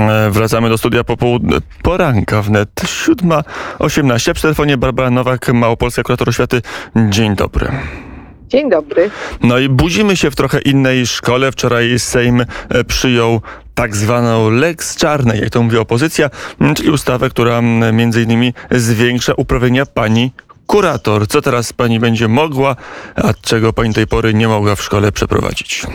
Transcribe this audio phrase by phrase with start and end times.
[0.00, 1.56] E, wracamy do studia popołudne.
[1.82, 4.32] Poranka wnet 7.18.
[4.32, 6.62] Przy telefonie Barbara Nowak, Małopolska Kurator Oświaty.
[7.10, 7.68] Dzień dobry.
[8.48, 9.10] Dzień dobry.
[9.42, 11.52] No i budzimy się w trochę innej szkole.
[11.52, 13.40] Wczoraj Sejm e, przyjął
[13.74, 16.30] tak zwaną Lex Czarnej, jak to mówi opozycja,
[16.76, 20.32] czyli ustawę, która między innymi zwiększa uprawnienia pani
[20.66, 21.28] kurator.
[21.28, 22.76] Co teraz pani będzie mogła,
[23.16, 25.86] a czego pani tej pory nie mogła w szkole przeprowadzić?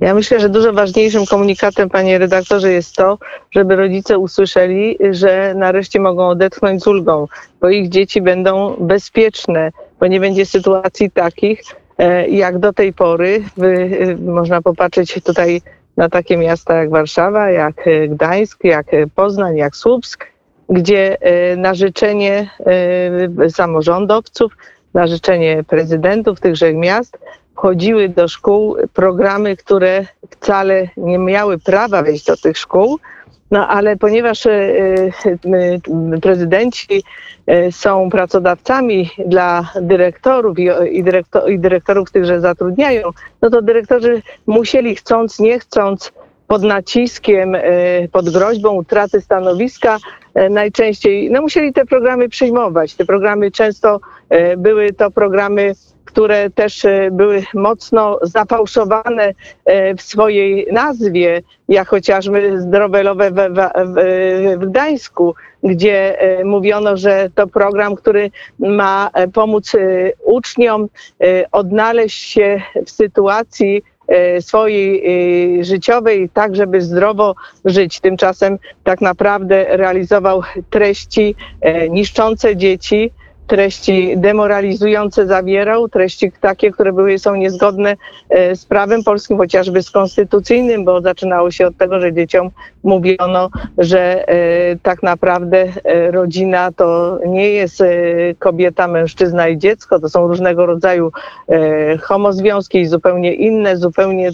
[0.00, 3.18] Ja myślę, że dużo ważniejszym komunikatem, panie redaktorze, jest to,
[3.50, 7.26] żeby rodzice usłyszeli, że nareszcie mogą odetchnąć z ulgą,
[7.60, 11.60] bo ich dzieci będą bezpieczne, bo nie będzie sytuacji takich,
[11.98, 13.44] e, jak do tej pory.
[13.62, 15.62] E, można popatrzeć tutaj
[15.96, 20.26] na takie miasta jak Warszawa, jak e, Gdańsk, jak Poznań, jak Słupsk,
[20.68, 21.16] gdzie
[21.56, 22.50] na życzenie
[23.48, 24.52] samorządowców,
[24.94, 27.18] na życzenie prezydentów tychże miast
[27.60, 32.98] wchodziły do szkół programy, które wcale nie miały prawa wejść do tych szkół.
[33.50, 37.02] No ale ponieważ e, e, prezydenci
[37.46, 40.58] e, są pracodawcami dla dyrektorów
[40.90, 42.08] i, dyrektor, i dyrektorów
[42.38, 43.10] zatrudniają,
[43.42, 46.12] no to dyrektorzy musieli chcąc, nie chcąc,
[46.46, 47.56] pod naciskiem,
[48.12, 49.98] pod groźbą utraty stanowiska,
[50.50, 52.94] najczęściej no, musieli te programy przyjmować.
[52.94, 54.00] Te programy często
[54.58, 55.74] były to programy
[56.10, 59.32] które też e, były mocno zapałszowane
[59.64, 63.36] e, w swojej nazwie, jak chociażby zdrowelowe w,
[64.58, 69.72] w Gdańsku, gdzie e, mówiono, że to program, który ma pomóc
[70.24, 70.88] uczniom
[71.52, 73.82] odnaleźć się w sytuacji,
[74.40, 78.00] swojej życiowej, tak żeby zdrowo żyć.
[78.00, 81.34] Tymczasem tak naprawdę realizował treści
[81.90, 83.10] niszczące dzieci,
[83.50, 87.96] treści demoralizujące zawierał, treści takie, które były, są niezgodne
[88.28, 92.50] e, z prawem polskim, chociażby z konstytucyjnym, bo zaczynało się od tego, że dzieciom
[92.82, 97.82] mówiono, że e, tak naprawdę e, rodzina to nie jest
[98.38, 101.12] kobieta, mężczyzna i dziecko, to są różnego rodzaju
[102.02, 104.30] homozwiązki i zupełnie inne, zupełnie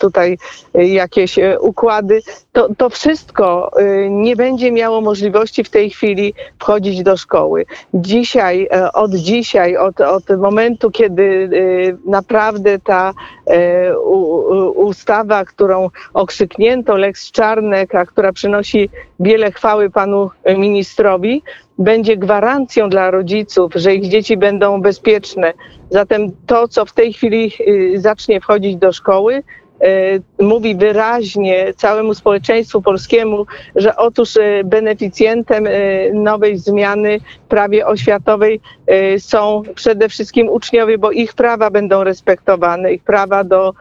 [0.00, 0.38] tutaj
[0.74, 2.20] jakieś układy.
[2.52, 3.70] To, to wszystko
[4.10, 7.66] nie będzie miało możliwości w tej chwili wchodzić do szkoły.
[7.94, 13.12] Dzisiaj E, od dzisiaj, od, od momentu, kiedy e, naprawdę ta
[13.46, 13.98] e,
[14.74, 21.42] ustawa, którą okrzyknięto Lex Czarnek, a która przynosi wiele chwały panu ministrowi,
[21.78, 25.52] będzie gwarancją dla rodziców, że ich dzieci będą bezpieczne.
[25.90, 27.52] Zatem to, co w tej chwili
[27.96, 29.42] zacznie wchodzić do szkoły,
[30.40, 33.46] mówi wyraźnie całemu społeczeństwu polskiemu,
[33.76, 35.70] że otóż e, beneficjentem e,
[36.12, 38.60] nowej zmiany prawie oświatowej
[39.18, 43.74] są przede wszystkim uczniowie, bo ich prawa będą respektowane, ich prawa do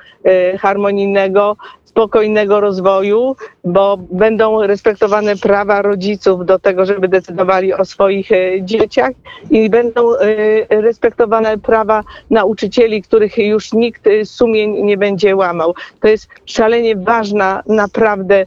[0.60, 1.58] harmonijnego
[1.98, 9.12] spokojnego rozwoju, bo będą respektowane prawa rodziców do tego, żeby decydowali o swoich e, dzieciach
[9.50, 15.74] i będą e, respektowane prawa nauczycieli, których już nikt e, sumień nie będzie łamał.
[16.02, 18.46] To jest szalenie ważna naprawdę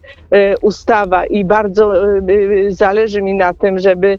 [0.62, 1.92] ustawa i bardzo
[2.68, 4.18] zależy mi na tym, żeby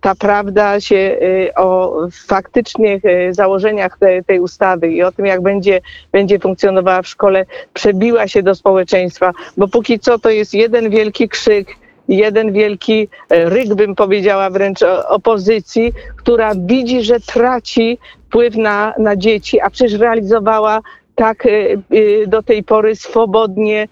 [0.00, 1.16] ta prawda się
[1.56, 5.80] o faktycznych założeniach tej ustawy i o tym, jak będzie,
[6.12, 10.90] będzie funkcjonowała w szkole, przebiła się do społeczeństwa społeczeństwa, bo póki co to jest jeden
[10.90, 11.76] wielki krzyk,
[12.08, 17.98] jeden wielki e, ryk, bym powiedziała wręcz opozycji, która widzi, że traci
[18.28, 20.80] wpływ na, na dzieci, a przecież realizowała
[21.14, 23.88] tak e, e, do tej pory swobodnie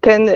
[0.00, 0.30] ten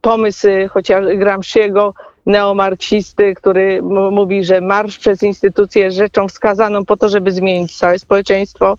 [0.00, 1.94] pomysł chociaż Gramsciego,
[2.26, 7.98] neomarksisty, który mówi, że marsz przez instytucje jest rzeczą wskazaną po to, żeby zmienić całe
[7.98, 8.76] społeczeństwo,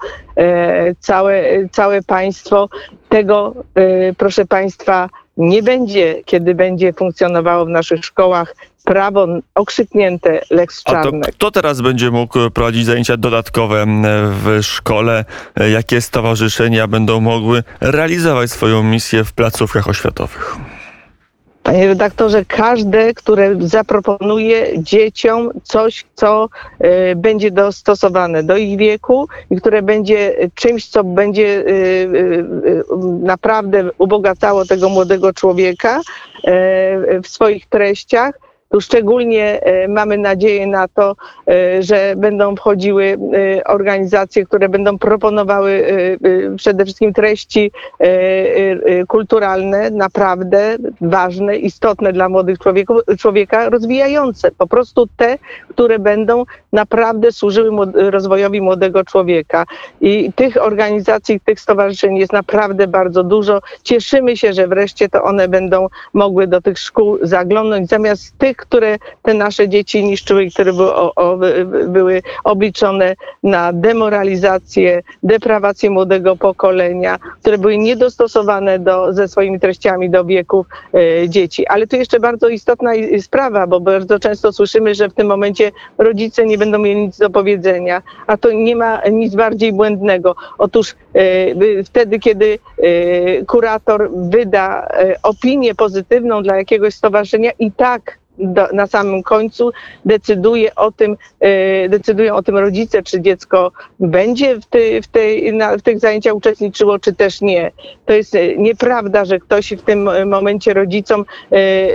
[1.00, 2.69] całe, całe państwo.
[3.09, 10.83] Tego, y, proszę Państwa, nie będzie, kiedy będzie funkcjonowało w naszych szkołach prawo okrzyknięte Lex
[10.83, 11.23] Czarnek.
[11.23, 13.85] A to kto teraz będzie mógł prowadzić zajęcia dodatkowe
[14.29, 15.25] w szkole?
[15.72, 20.57] Jakie stowarzyszenia będą mogły realizować swoją misję w placówkach oświatowych?
[21.66, 26.50] Panie redaktorze, każde, które zaproponuje dzieciom coś, co
[27.12, 32.45] y, będzie dostosowane do ich wieku i które będzie czymś, co będzie y, y,
[33.22, 36.01] naprawdę ubogacało tego młodego człowieka
[37.24, 38.39] w swoich treściach,
[38.75, 41.16] Tu szczególnie mamy nadzieję na to,
[41.80, 43.18] że będą wchodziły
[43.66, 45.86] organizacje, które będą proponowały
[46.57, 47.72] przede wszystkim treści
[49.07, 52.57] kulturalne, naprawdę ważne, istotne dla młodych
[53.19, 54.51] człowieka, rozwijające.
[54.51, 55.38] Po prostu te,
[55.69, 56.44] które będą
[56.74, 59.66] naprawdę służyły rozwojowi młodego człowieka.
[60.01, 63.62] I tych organizacji, tych stowarzyszeń jest naprawdę bardzo dużo.
[63.83, 68.97] Cieszymy się, że wreszcie to one będą mogły do tych szkół zaglądnąć, zamiast tych, które
[69.23, 71.38] te nasze dzieci niszczyły i które były, o, o,
[71.88, 80.25] były obliczone na demoralizację, deprawację młodego pokolenia, które były niedostosowane do, ze swoimi treściami do
[80.25, 81.67] wieków e, dzieci.
[81.67, 82.91] Ale tu jeszcze bardzo istotna
[83.21, 87.29] sprawa, bo bardzo często słyszymy, że w tym momencie rodzice nie będą mieli nic do
[87.29, 90.35] powiedzenia, a to nie ma nic bardziej błędnego.
[90.57, 94.88] Otóż e, wtedy, kiedy e, kurator wyda
[95.23, 99.72] opinię pozytywną dla jakiegoś stowarzyszenia i tak do, na samym końcu
[100.06, 105.54] decyduje o tym, e, decydują o tym rodzice, czy dziecko będzie w, ty, w, tej,
[105.54, 107.72] na, w tych zajęciach uczestniczyło, czy też nie.
[108.06, 111.26] To jest e, nieprawda, że ktoś w tym momencie rodzicom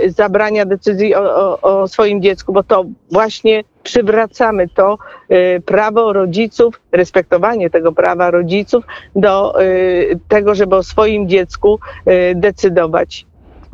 [0.07, 4.97] zabrania decyzji o, o, o swoim dziecku, bo to właśnie przywracamy to
[5.65, 8.83] prawo rodziców, respektowanie tego prawa rodziców
[9.15, 9.53] do
[10.27, 11.79] tego, żeby o swoim dziecku
[12.35, 13.25] decydować.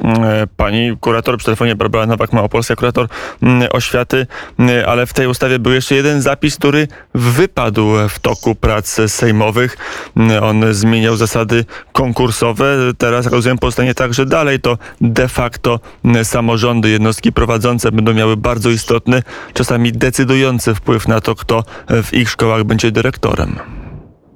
[0.04, 3.08] E, pani kurator przy telefonie Barbara Nowak-Małopolska, kurator
[3.42, 4.28] mm, oświaty,
[4.60, 9.78] mm, ale w tej ustawie był jeszcze jeden zapis, który wypadł w toku prac sejmowych.
[10.18, 12.78] Mm, on zmieniał zasady konkursowe.
[12.98, 15.80] Teraz, rozumiem, pozostanie tak, że dalej to de facto
[16.24, 19.24] samorządy, jednostki prowadzące będą miały bardzo istotny,
[19.54, 21.64] czasami decydujący wpływ na to, kto
[22.04, 23.60] w ich szkołach będzie dyrektorem.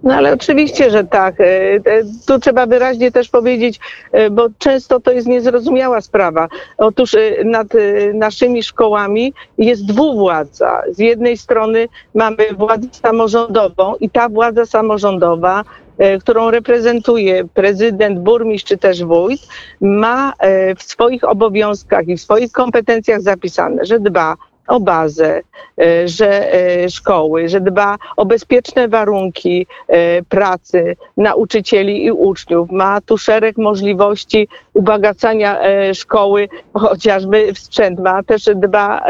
[0.03, 1.41] No ale oczywiście, że tak.
[1.41, 1.79] E, e,
[2.27, 3.79] tu trzeba wyraźnie też powiedzieć,
[4.11, 6.47] e, bo często to jest niezrozumiała sprawa.
[6.77, 7.15] Otóż
[7.45, 7.67] nad
[8.13, 10.81] naszymi szkołami jest dwuwładza.
[10.91, 15.63] Z jednej strony mamy władzę samorządową i ta władza samorządowa
[16.19, 19.41] którą reprezentuje prezydent, burmistrz czy też wójt,
[19.81, 20.33] ma
[20.77, 24.35] w swoich obowiązkach i w swoich kompetencjach zapisane, że dba
[24.67, 25.41] o bazę,
[25.81, 32.71] e, że e, szkoły, że dba o bezpieczne warunki e, pracy nauczycieli i uczniów.
[32.71, 35.59] Ma tu szereg możliwości ubogacania
[35.93, 37.99] szkoły, chociażby w sprzęt.
[37.99, 39.05] Ma też dba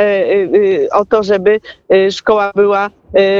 [0.91, 1.59] o to, żeby
[2.09, 2.89] szkoła była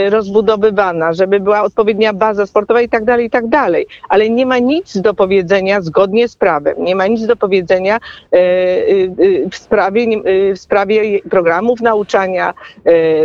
[0.09, 3.87] rozbudowywana, żeby była odpowiednia baza sportowa i tak dalej, i tak dalej.
[4.09, 6.75] Ale nie ma nic do powiedzenia zgodnie z prawem.
[6.77, 10.05] Nie ma nic do powiedzenia y, y, w sprawie,
[10.55, 12.53] w sprawie programów nauczania,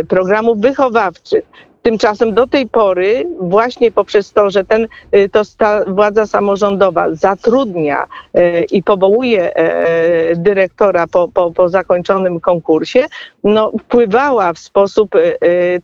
[0.07, 1.45] programów wychowawczych.
[1.87, 8.07] Tymczasem do tej pory, właśnie poprzez to, że ten, y, to ta władza samorządowa zatrudnia
[8.37, 9.57] y, i powołuje
[10.31, 13.05] y, dyrektora po, po, po zakończonym konkursie,
[13.43, 15.15] no, wpływała w sposób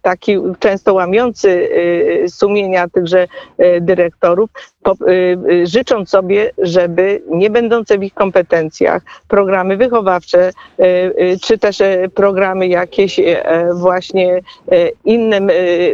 [0.01, 1.69] taki często łamiący
[2.27, 3.27] sumienia tychże
[3.81, 4.49] dyrektorów,
[5.63, 10.51] życząc sobie, żeby nie będące w ich kompetencjach programy wychowawcze,
[11.41, 11.77] czy też
[12.15, 13.19] programy jakieś
[13.73, 14.41] właśnie
[15.05, 15.92] inne Y, y,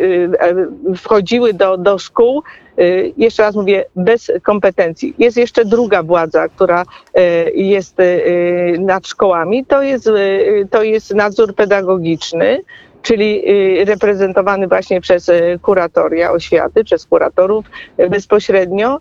[0.97, 2.43] wchodziły do, do szkół,
[2.79, 5.13] y, jeszcze raz mówię, bez kompetencji.
[5.17, 6.83] Jest jeszcze druga władza, która
[7.53, 7.97] jest
[8.79, 10.09] nad szkołami, to jest,
[10.71, 12.61] to jest nadzór pedagogiczny
[13.01, 13.51] czyli
[13.81, 17.65] y, reprezentowany właśnie przez y, kuratoria oświaty, przez kuratorów
[17.99, 18.99] y, bezpośrednio.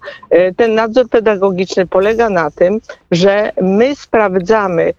[0.56, 2.80] Ten nadzór pedagogiczny polega na tym,
[3.10, 4.92] że my sprawdzamy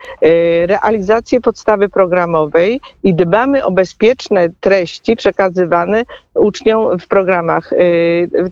[0.65, 6.03] realizację podstawy programowej i dbamy o bezpieczne treści przekazywane
[6.33, 7.69] uczniom w programach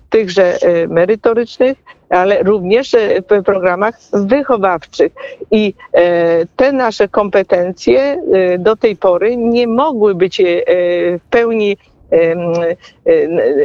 [0.09, 0.57] tychże
[0.89, 1.77] merytorycznych,
[2.09, 5.13] ale również e, w programach wychowawczych.
[5.51, 11.77] I e, te nasze kompetencje e, do tej pory nie mogły być w pełni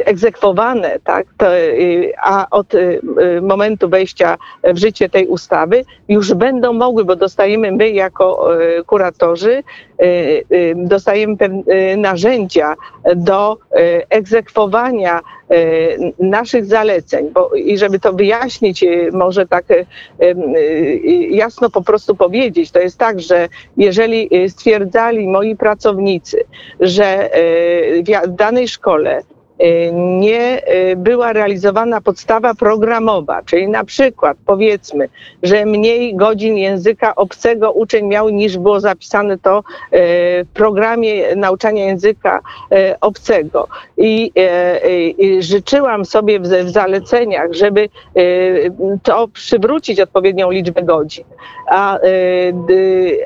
[0.05, 1.45] egzekwowane, tak, to,
[2.23, 2.73] a od
[3.41, 8.49] momentu wejścia w życie tej ustawy już będą mogły, bo dostajemy my jako
[8.85, 9.63] kuratorzy,
[10.75, 11.35] dostajemy
[11.97, 12.75] narzędzia
[13.15, 13.57] do
[14.09, 15.21] egzekwowania
[16.19, 19.65] naszych zaleceń, bo i żeby to wyjaśnić, może tak
[21.29, 23.47] jasno po prostu powiedzieć, to jest tak, że
[23.77, 26.43] jeżeli stwierdzali moi pracownicy,
[26.79, 27.29] że
[28.27, 29.32] w danej szkole y,
[29.93, 35.09] nie y, była realizowana podstawa programowa, czyli na przykład powiedzmy,
[35.43, 41.85] że mniej godzin języka obcego uczeń miał niż było zapisane to y, w programie nauczania
[41.85, 42.41] języka
[43.01, 43.67] obcego.
[43.97, 44.31] I,
[45.39, 47.89] życzyłam sobie w, zaleceniach, żeby
[49.03, 51.25] to przywrócić odpowiednią liczbę godzin.
[51.67, 51.99] A,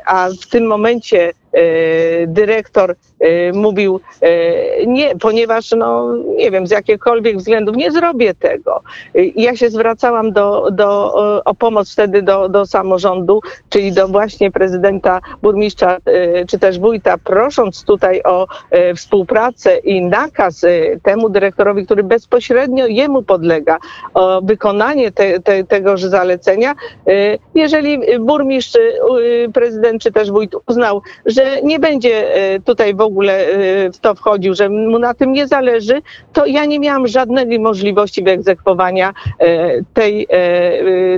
[0.06, 1.34] a w tym momencie
[2.28, 2.96] dyrektor
[3.54, 4.00] mówił
[4.88, 8.82] nie, ponieważ no nie wiem, z jakiekolwiek względów nie zrobię tego.
[9.36, 11.14] Ja się zwracałam do, do,
[11.46, 15.98] o pomoc wtedy do, do samorządu, czyli do właśnie prezydenta, burmistrza
[16.50, 18.48] czy też wójta, prosząc tutaj o
[18.96, 20.66] współpracę i nakaz
[21.04, 23.78] temu dyrektorowi, który bezpośrednio jemu podlega,
[24.14, 26.74] o wykonanie te, te, tegoż zalecenia.
[27.56, 28.78] Jeżeli burmistrz,
[29.54, 32.28] prezydent czy też wójt uznał, że nie będzie
[32.66, 33.46] tutaj w ogóle
[33.94, 36.02] w to wchodził, że mu na tym nie zależy,
[36.34, 39.14] to ja nie miałam żadnej możliwości wyegzekwowania
[39.94, 40.28] tej,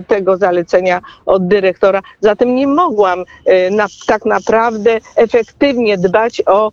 [0.08, 2.02] tego zalecenia od dyrektora.
[2.22, 3.24] Zatem nie mogłam
[3.72, 6.72] na, tak naprawdę efektywnie dbać o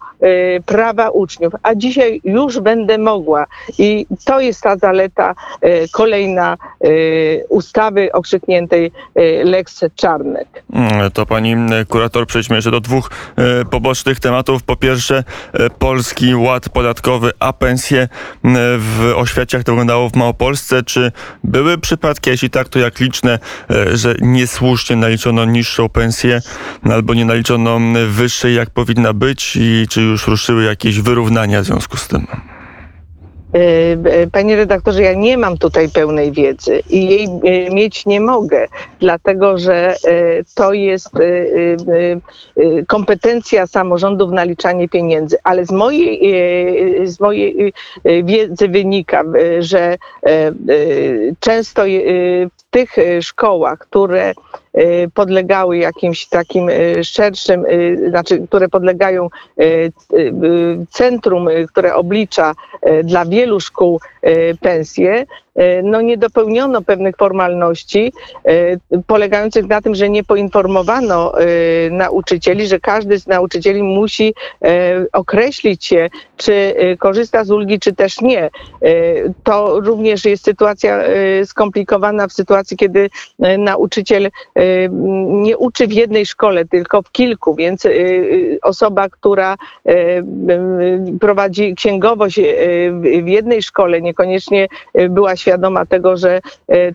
[0.67, 3.47] prawa uczniów, a dzisiaj już będę mogła.
[3.79, 5.35] I to jest ta zaleta
[5.93, 6.57] kolejna
[7.49, 8.93] ustawy okrzykniętej
[9.45, 10.49] Lex Czarnek.
[10.73, 11.57] Mm, to pani
[11.88, 13.11] kurator, przejdźmy jeszcze do dwóch
[13.71, 14.62] pobocznych tematów.
[14.62, 15.25] Po pierwsze,
[15.78, 18.09] Polski Ład Podatkowy, a pensje
[18.78, 20.83] w oświacie, jak to wyglądało w Małopolsce.
[20.83, 21.12] Czy
[21.45, 23.38] były przypadki, jeśli tak, to jak liczne,
[23.93, 26.40] że niesłusznie naliczono niższą pensję
[26.85, 31.97] albo nie naliczono wyższej, jak powinna być i czy już ruszyły jakieś wyrównania w związku
[31.97, 32.26] z tym?
[34.33, 37.29] Panie redaktorze, ja nie mam tutaj pełnej wiedzy i jej
[37.71, 38.67] mieć nie mogę,
[39.00, 39.97] dlatego że
[40.55, 41.11] to jest
[42.87, 46.21] kompetencja samorządów naliczanie pieniędzy, ale z mojej,
[47.09, 47.73] z mojej
[48.25, 49.25] wiedzy wynika,
[49.59, 49.97] że
[51.41, 51.83] często
[52.59, 54.33] w tych szkołach, które
[55.14, 56.71] podlegały jakimś takim
[57.02, 57.64] szerszym,
[58.09, 59.28] znaczy, które podlegają
[60.90, 62.54] centrum, które oblicza
[63.04, 64.00] dla wielu szkół
[64.61, 65.26] pensje,
[65.83, 68.12] no nie dopełniono pewnych formalności
[69.06, 71.33] polegających na tym, że nie poinformowano
[71.90, 74.35] nauczycieli, że każdy z nauczycieli musi
[75.12, 78.50] określić się, czy korzysta z ulgi, czy też nie.
[79.45, 81.00] To również jest sytuacja
[81.45, 83.11] skomplikowana w sytuacji, kiedy
[83.59, 84.30] nauczyciel
[85.28, 87.87] nie uczy w jednej szkole, tylko w kilku, więc
[88.62, 89.56] osoba, która
[91.21, 92.40] prowadzi księgowość
[93.23, 94.68] w jednej szkole, niekoniecznie
[95.11, 96.40] była świadoma tego, że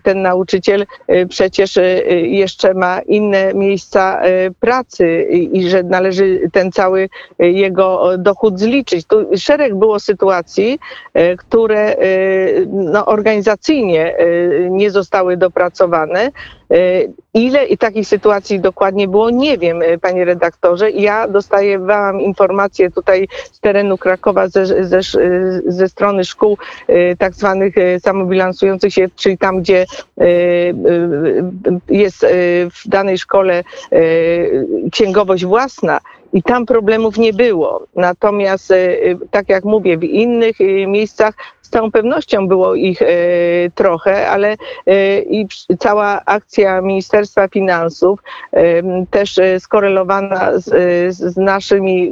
[0.02, 0.86] ten nauczyciel
[1.28, 1.78] przecież
[2.22, 4.22] jeszcze ma inne miejsca
[4.60, 9.06] pracy i że należy ten cały jego dochód zliczyć.
[9.06, 10.78] Tu szereg było sytuacji,
[11.38, 11.96] które
[12.72, 14.14] no, organizacyjnie
[14.70, 16.30] nie zostały dopracowane.
[17.34, 20.90] Ile i takich sytuacji dokładnie było, nie wiem, panie redaktorze.
[20.90, 25.00] Ja dostawałam informacje tutaj z terenu Krakowa ze, ze,
[25.66, 26.58] ze strony szkół
[27.18, 29.86] tak zwanych samobilansujących się, czyli tam, gdzie
[31.88, 32.26] jest
[32.84, 33.64] w danej szkole
[34.92, 36.00] księgowość własna
[36.32, 37.86] i tam problemów nie było.
[37.96, 38.72] Natomiast,
[39.30, 41.34] tak jak mówię, w innych miejscach
[41.72, 42.98] całą pewnością było ich
[43.74, 44.56] trochę, ale
[45.30, 45.46] i
[45.78, 48.20] cała akcja Ministerstwa Finansów
[49.10, 50.66] też skorelowana z,
[51.16, 52.10] z naszymi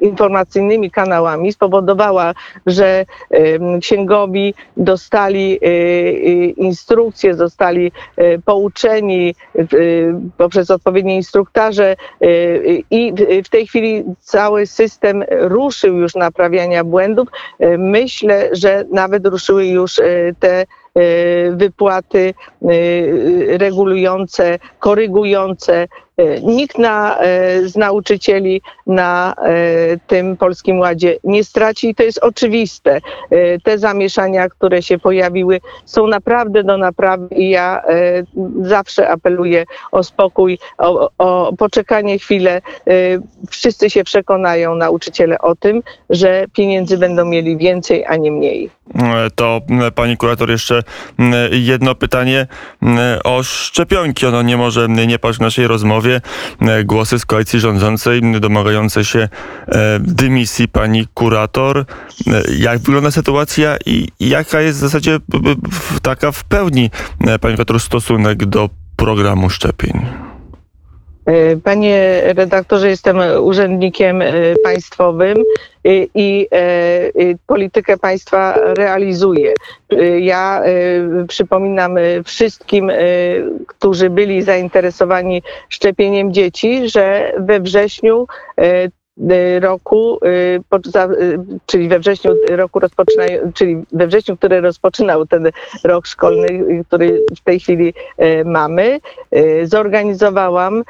[0.00, 2.34] informacyjnymi kanałami spowodowała,
[2.66, 3.04] że
[3.80, 5.60] księgowi dostali
[6.56, 7.92] instrukcje, zostali
[8.44, 9.34] pouczeni
[10.36, 11.96] poprzez odpowiednie instruktaże
[12.90, 13.12] i
[13.44, 17.28] w tej chwili cały system ruszył już naprawiania błędów.
[18.26, 20.00] Myślę, że nawet ruszyły już
[20.40, 20.64] te
[21.50, 22.34] wypłaty
[23.48, 25.86] regulujące, korygujące.
[26.42, 27.18] Nikt na,
[27.64, 29.34] z nauczycieli na
[30.06, 33.00] tym Polskim Ładzie nie straci i to jest oczywiste.
[33.62, 37.82] Te zamieszania, które się pojawiły są naprawdę do naprawy i ja
[38.62, 42.60] zawsze apeluję o spokój, o, o poczekanie chwilę.
[43.50, 48.70] Wszyscy się przekonają, nauczyciele, o tym, że pieniędzy będą mieli więcej, a nie mniej.
[49.34, 49.60] To
[49.94, 50.82] pani kurator jeszcze
[51.50, 52.46] jedno pytanie
[53.24, 54.26] o szczepionki.
[54.26, 56.05] Ono nie może nie paść w naszej rozmowie.
[56.84, 59.28] Głosy z koalicji rządzącej domagające się
[60.00, 61.84] dymisji pani kurator.
[62.58, 65.18] Jak wygląda sytuacja i jaka jest w zasadzie
[66.02, 66.90] taka w pełni
[67.40, 70.06] pani kurator stosunek do programu szczepień?
[71.64, 74.22] Panie redaktorze, jestem urzędnikiem
[74.64, 75.36] państwowym
[76.14, 76.48] i
[77.46, 79.54] politykę państwa realizuję.
[80.20, 80.62] Ja
[81.28, 82.90] przypominam wszystkim,
[83.66, 88.26] którzy byli zainteresowani szczepieniem dzieci, że we wrześniu
[89.60, 92.80] roku, y, po- za- y, czyli we wrześniu roku
[93.54, 95.50] czyli we wrześniu, który rozpoczynał ten
[95.84, 99.00] rok szkolny, y, który w tej chwili y, mamy,
[99.36, 100.84] y, zorganizowałam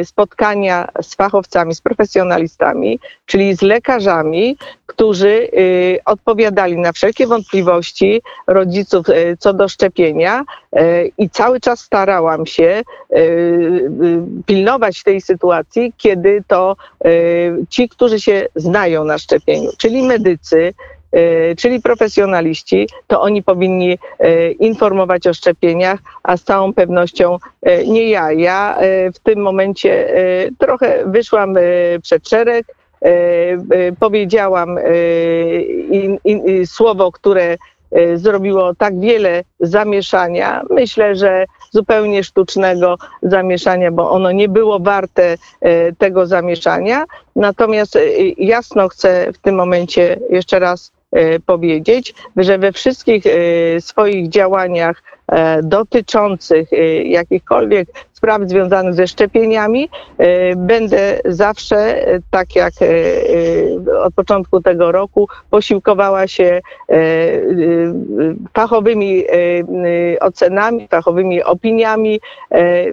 [0.00, 8.22] y, spotkania z fachowcami, z profesjonalistami, czyli z lekarzami, którzy y, odpowiadali na wszelkie wątpliwości
[8.46, 10.44] rodziców y, co do szczepienia
[10.76, 13.90] y, i cały czas starałam się y, y,
[14.46, 16.76] pilnować tej sytuacji, kiedy to
[17.06, 20.74] y, ci, którzy się znają na szczepieniu, czyli medycy,
[21.14, 27.86] y, czyli profesjonaliści, to oni powinni y, informować o szczepieniach, a z całą pewnością y,
[27.86, 28.32] nie ja.
[28.32, 28.78] Ja
[29.14, 30.14] w tym momencie
[30.58, 31.54] trochę wyszłam
[32.02, 32.66] przed szereg,
[33.98, 34.78] powiedziałam
[36.66, 37.56] słowo, które
[38.14, 40.62] zrobiło tak wiele zamieszania.
[40.70, 47.04] Myślę, że zupełnie sztucznego zamieszania, bo ono nie było warte e, tego zamieszania.
[47.36, 48.00] Natomiast e,
[48.38, 50.92] jasno chcę w tym momencie jeszcze raz
[51.46, 53.24] powiedzieć, że we wszystkich
[53.80, 55.02] swoich działaniach
[55.62, 59.88] dotyczących e, jakichkolwiek spraw związanych ze szczepieniami,
[60.18, 61.76] e, będę zawsze,
[62.08, 67.00] e, tak jak e, e, od początku tego roku, posiłkowała się e, e,
[68.54, 72.84] fachowymi e, e, ocenami, fachowymi opiniami, e,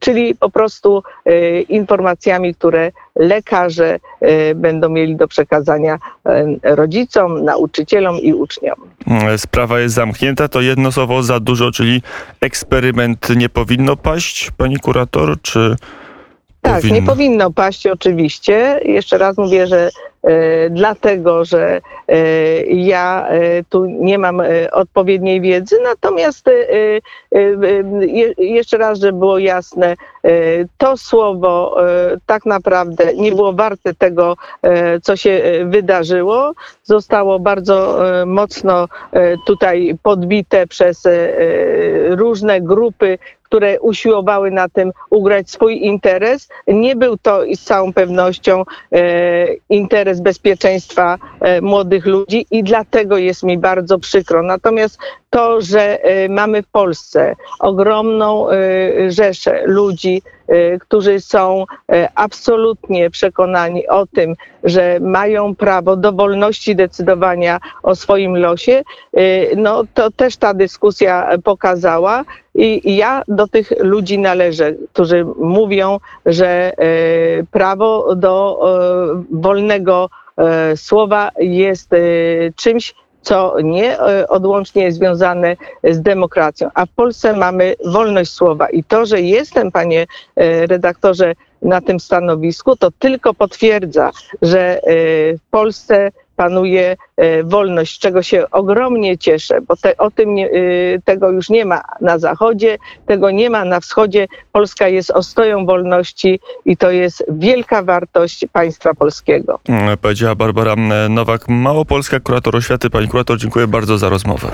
[0.00, 8.16] czyli po prostu e, informacjami, które lekarze e, będą mieli do przekazania e, rodzicom, nauczycielom
[8.16, 8.76] i uczniom.
[9.06, 12.02] Mm, Sprawa jest zamknięta, to jedno słowo za dużo, czyli
[12.40, 15.76] eksperyment nie powinno paść, pani kurator, czy
[16.66, 18.80] Tak, nie powinno paść oczywiście.
[18.84, 19.90] Jeszcze raz mówię, że
[20.22, 22.20] e, dlatego, że e,
[22.66, 27.38] ja e, tu nie mam e, odpowiedniej wiedzy, natomiast e, e,
[28.00, 29.96] je, jeszcze raz, żeby było jasne,
[30.78, 31.76] to słowo
[32.26, 34.36] tak naprawdę nie było warte tego,
[35.02, 36.52] co się wydarzyło.
[36.82, 38.88] Zostało bardzo mocno
[39.46, 41.02] tutaj podbite przez
[42.10, 46.48] różne grupy, które usiłowały na tym ugrać swój interes.
[46.66, 53.42] Nie był to z całą pewnością e, interes bezpieczeństwa e, młodych ludzi i dlatego jest
[53.42, 54.42] mi bardzo przykro.
[54.42, 54.98] Natomiast
[55.36, 58.56] to, że e, mamy w Polsce ogromną e,
[59.10, 61.64] rzeszę ludzi, e, którzy są
[62.14, 68.82] absolutnie przekonani o tym, że mają prawo do wolności decydowania o swoim losie,
[69.56, 72.24] no to też ta dyskusja pokazała.
[72.54, 76.72] I ja do tych ludzi należę, którzy mówią, że
[77.50, 78.60] prawo do
[79.30, 80.08] wolnego
[80.76, 81.90] słowa jest
[82.56, 82.94] czymś,
[83.26, 86.70] co nie e, odłącznie jest związane z demokracją.
[86.74, 88.70] A w Polsce mamy wolność słowa.
[88.70, 94.10] I to, że jestem, panie e, redaktorze, na tym stanowisku, to tylko potwierdza,
[94.42, 94.80] że e,
[95.36, 100.46] w Polsce panuje e, wolność, z czego się ogromnie cieszę, bo te, o tym nie,
[100.46, 100.52] e,
[101.04, 104.26] tego już nie ma na zachodzie, tego nie ma na wschodzie.
[104.52, 109.60] Polska jest ostoją wolności i to jest wielka wartość państwa polskiego.
[109.68, 112.90] Mm, Powiedziała Barbara mm, Nowak, Małopolska, kurator oświaty.
[112.90, 114.48] Pani kurator, dziękuję bardzo za rozmowę.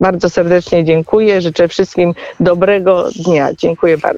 [0.00, 1.40] Bardzo serdecznie dziękuję.
[1.40, 3.54] Życzę wszystkim dobrego dnia.
[3.54, 4.14] Dziękuję bardzo.